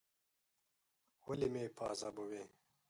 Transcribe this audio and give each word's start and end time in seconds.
ولي 1.27 1.47
مې 1.53 1.63
په 1.75 1.83
عذابوې؟ 1.91 2.43